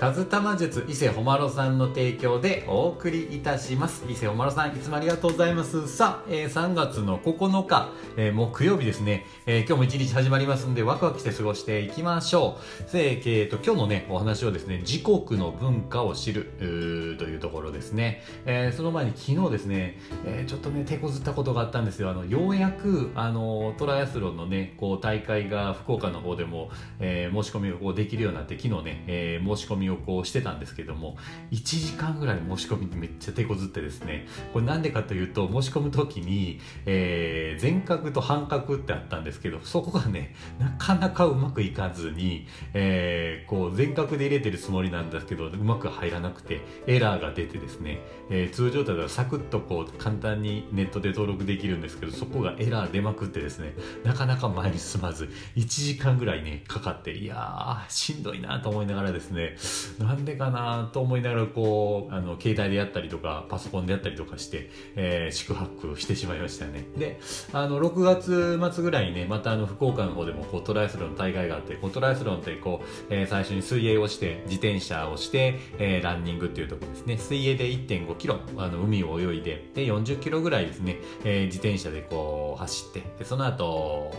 [0.00, 4.02] カズタマ術伊勢ほまろさんの提供でお送りいたします。
[4.08, 5.86] 伊勢ほまろさん、いつもありがとうございます。
[5.88, 12.56] さあ、えー3月の9日、えー木曜日ですね、えー今日も一日始まりますんで、ワクワクして過ごしていきましょ
[12.88, 12.92] う。
[12.94, 16.46] で、えーと、今日のね、お話はですね、自国の文化を知る、
[17.18, 18.24] というところですね。
[18.46, 22.08] えーその前に昨日ですね、えーちょっとね、手こずったことがあったんですよ。
[22.08, 26.70] あの、ようやく、あの、トライアスロンのね、こう、大会が福岡の方でも、
[27.00, 31.16] えー申し込みがこうできるようになって、昨日ね、えー申し込みをこうしてたんですけども、
[31.50, 48.00] 1時間ぐらい申し込みにめっちゃ手こずってですね、これなんでかというと、申し込む時に、えー全角と半角ってあったんですけど、そこがね、なかなかうまくいかずに、えーこう、全角で入れてるつもりなんですけど、うまく入らなくて、エラーが出てですね、
[48.30, 59.56] えー通常だったらサクッとこう、簡単にネットで登録できるんですけど、そこがエラー出まくってですね、なかなか前に進まず、1時間ぐらいね、かかって、いやー、しんどいなと思いながらですね、
[59.98, 66.86] なんでかなと思いながら、こう、あの、携帯でやったりとか、パソコンでやったりとかして、えー、宿泊してしまいましたね。
[66.96, 67.20] で、
[67.52, 77.18] あの、6月末ぐらいにね、またあの、福岡の方でも、こう、トライアスロン大会があって、こう、トライアスロンって、こう、えー最初に水泳をして、自転車をして、えーランニングっていうところですね。
[77.18, 84.10] 水泳で1.5キロ、あの、海を泳いで、で、40キロぐらいですね、えー自転車でこう、走って、で、その後、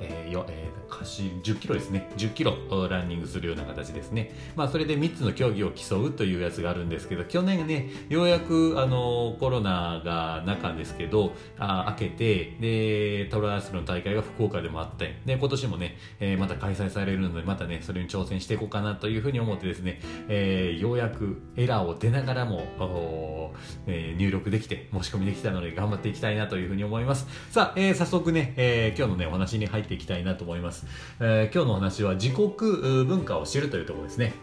[0.00, 2.08] えーよえー走10キロですね。
[2.16, 2.56] 10キロ
[2.88, 4.32] ランニングするような形ですね。
[4.56, 23.52] まあ、それで3つの競技を競うというやつがあるんですけど、去年ね、ようやく、あの、コロナが中ですけど、あ明けて、で、トライアスロン大会が福岡でもあって、で、今年もね、えーまた開催されるので、またね、それに挑戦していこうかなというふうに思ってですね、えーようやくエラーを出ながらも、
[23.86, 27.26] えー入力できて、申し込みできたので頑張っていきたいなというふうに思います。
[27.50, 30.83] さあ、えー早速ね、えー今日のね、お話に入っていきたいなと思います。
[31.20, 34.34] えー今日のお話は自国文化を知るというところですね。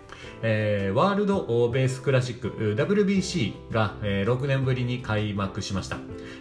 [0.43, 5.97] えーワールドベースクラシック WBC が、えー6年ぶりに開幕しました。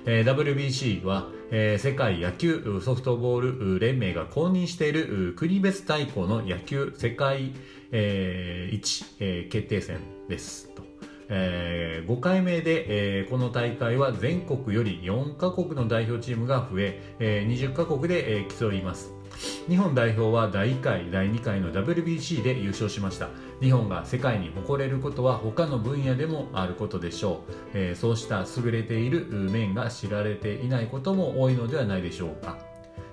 [0.06, 7.52] えー WBC は、えー世界野球ソフトボール連盟が公認している国別対抗の野球世界、
[7.92, 10.82] えー一、えー決定戦ですと。
[11.28, 19.12] えー5回目で、えーこの大会は全国より4カ国の代表チームが増ええー20カ国で、えー競います
[19.68, 23.28] 日本代表は第1回第2回の WBC で優勝しました。
[23.60, 32.58] 日本が世界に誇れることは他の分野でもあることでしょう、えーそうした優れている面が知られていないことも多いのではないでしょうか。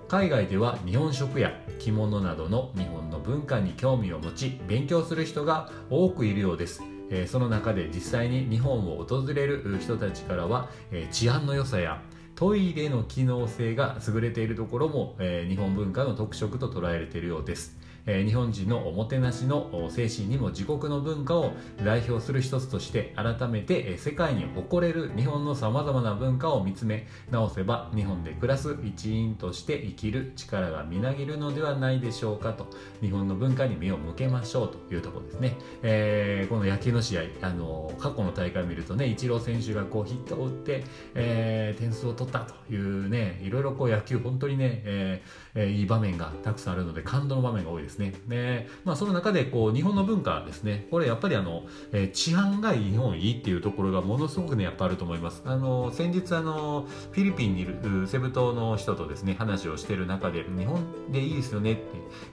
[0.07, 6.81] 海外では日本食や着物などの日本の文化に興味を持ち勉強する人が多くいるようです。
[7.27, 10.69] その中で実際に日本を訪れる人たちからは、
[11.11, 12.01] 治安の良さや
[12.37, 17.75] トイレの機能性が優れているところも、えー日本文化の特色と捉えられているようです、
[18.07, 21.51] え日本人のおもてなしの精神にも自国の文化を
[21.83, 32.67] 代表する一つとして改めて、え世界に誇れる日本のさまざまな文化を見つめ直せば日本で暮らす一員として生きる力がみなぎるのではないでしょうかと
[33.01, 47.96] 日本の文化に目を向けましょうというところですね、えーこの野球の試合あの過去の大会を見るとねイチロー選手がこうヒットを打って、えー点数を取ったというねいろいろこう野球本当にね、えーえーいい場面がたくさんあるので感動の場面が多いです。
[47.97, 48.13] ね。
[48.27, 50.87] でまあその中でこう日本の文化ですね。
[50.91, 55.41] これやっぱりあの、えー治安が日本いいっていうところがものすごくねやっぱあると思います。
[55.45, 61.81] あの先日あのフィリピンにいるセブ島の人とですね話をしている中で日本でいいですよねって、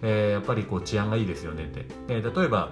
[0.02, 2.70] えーやっぱりこう治安がいいですよねって、えー例えば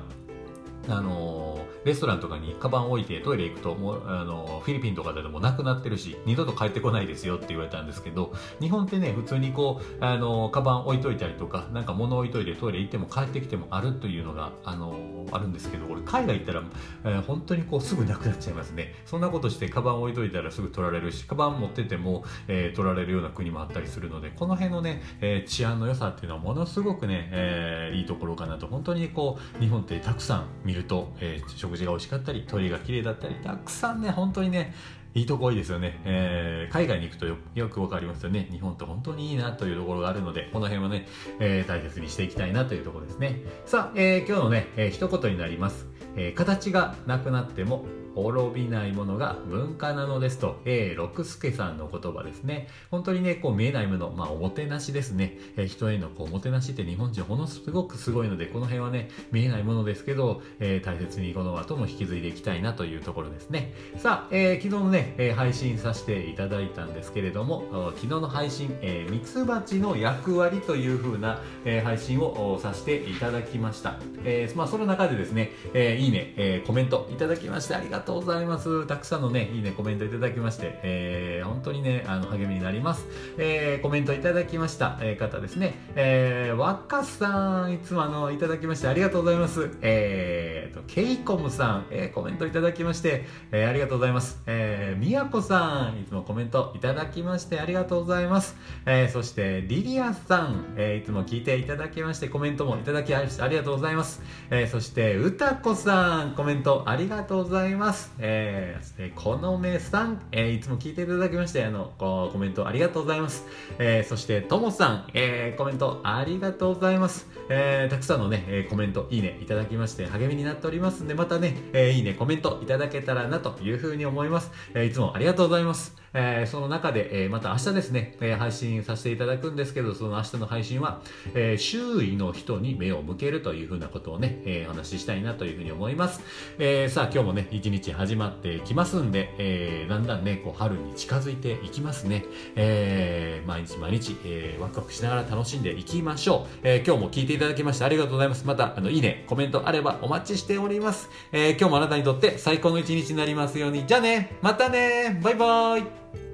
[0.89, 16.63] あのレストランとかにカバン置いてトイレ行くともう、あのフィリピンとかでもなくなってるし二度と帰ってこないですよって言われたんですけど日本ってね普通にこう、あのーカバン置いといたりとかなんか物置いといてトイレ行っても帰ってきてもあるというのが、あのあるんですけどこれ海外行ったら、
[17.05, 18.95] えー本当にこうすぐなくなっちゃいますね。
[19.07, 28.67] そんなことしてカバン置いといたらすぐ取られるしカバン持ってても、えー取られるような国もあったりするのでこの辺のね、えー治安の良さっていうのはものすごくね、えーいいところかなと。
[28.67, 34.75] 本当にこう日本ってたくさん見ると、えー食事が美味しかったりトイレが綺麗だったりたくさんね本当にね
[35.15, 38.49] いいとこ多いですよね、えー海外に行くとよよくわかりますよね。
[38.51, 41.07] 日本って本当にいいなというところがあるのでこの辺はね、
[41.39, 43.43] えー大切にしていきたいなというところですね。
[43.67, 45.87] さあ、えー今日のね、えー一言になります、
[46.17, 47.85] えー形がなくなっても
[48.15, 52.69] 滅びないものが文化なのですと、えー、六助さんの言葉ですね。
[52.91, 55.39] 本当にね、こう見えないもの、まあおもてなしですね。
[55.57, 63.75] えー、人へのこうおもてなしって日本人ほのすごくすごいので、この辺はね、見えないものですけど、えー、大切にこの後も引き継いでいきたいなというところですね。
[63.97, 73.99] さあ、えー、昨日のね、えー、配信させていただいたんですけれども、昨日の配信、えー、ミツバチの役割という風な、えー、配信をさせていただきました。
[74.25, 78.87] えー、まあその中でですね、えー、いいね、えー、コメントいただきましてありがとうとうございます。
[78.87, 83.07] たくさんのね、いいね、コメントいただきまして、えー、本当にね、あの、励みになります。
[83.39, 89.71] えー、コメントいただきました、えー、方ですね、えー、若さん、いつもあの、いただきましてありがとうございます。
[89.81, 94.43] えーと、ケイコムさん、えー、コメントいただきまして、えー、ありがとうございます。
[94.47, 98.57] えー、みやこさん、いつもコメントいただきましてありがとうございます。
[98.87, 104.23] えー、そして、リリアさん、えー、いつも聞いていただきまして、コメントもいただきありがとうございます。
[104.51, 107.92] えー、そして、うたこさん、コメントありがとうございます。
[108.19, 113.45] えー、このめさん、えー、いつも聞いていただきまして、あの、コメントありがとうございます。
[113.79, 117.27] えー、そして、ともさん、えー、コメントありがとうございます。
[117.49, 124.51] えー、たくさんのね、えコメント、いいねいただきまして、励みになっておりますんで、またね、えー、いいね、コメントいただけたらなというふうに思います。
[124.75, 126.03] えー、いつもありがとうございます。
[126.15, 131.01] えー、その中で、えー、また明日ですね、えー、配信させていただくんですけど、その明日の配信は、
[131.35, 136.21] えー、周囲の人に目を向けるというふうなことをね、えー、お話ししたいなというふうに思います。
[136.59, 142.25] えー、さあ、今日もね、一日始まってきますんで、えー、だんだんね、こう、春に近づいていきますね。
[142.55, 146.59] えー、毎日毎日、えー、ワクワクしながら楽しんでいきましょう。
[146.63, 148.47] えー、今日も聞いていただきましてありがとうございます。
[148.47, 151.11] また、あの、いいね、コメントあればお待ちしております。
[151.33, 153.87] えー、今日もあなたにとって最高の一日になりますように。
[153.87, 156.32] じゃあね、またね、バイバイ